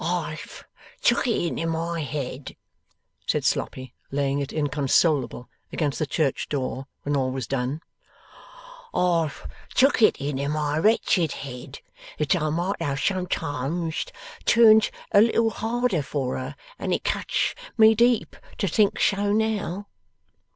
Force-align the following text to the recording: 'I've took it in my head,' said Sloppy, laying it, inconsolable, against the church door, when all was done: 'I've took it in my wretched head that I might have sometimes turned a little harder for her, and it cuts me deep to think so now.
'I've 0.03 0.63
took 1.03 1.27
it 1.27 1.59
in 1.59 1.69
my 1.69 2.01
head,' 2.01 2.55
said 3.27 3.45
Sloppy, 3.45 3.93
laying 4.09 4.39
it, 4.39 4.51
inconsolable, 4.51 5.47
against 5.71 5.99
the 5.99 6.07
church 6.07 6.49
door, 6.49 6.87
when 7.03 7.15
all 7.15 7.29
was 7.29 7.45
done: 7.45 7.83
'I've 8.95 9.45
took 9.75 10.01
it 10.01 10.19
in 10.19 10.37
my 10.49 10.79
wretched 10.79 11.33
head 11.33 11.81
that 12.17 12.35
I 12.35 12.49
might 12.49 12.81
have 12.81 12.99
sometimes 12.99 14.05
turned 14.45 14.89
a 15.11 15.21
little 15.21 15.51
harder 15.51 16.01
for 16.01 16.35
her, 16.35 16.55
and 16.79 16.95
it 16.95 17.03
cuts 17.03 17.53
me 17.77 17.93
deep 17.93 18.35
to 18.57 18.67
think 18.67 18.99
so 18.99 19.31
now. 19.31 19.85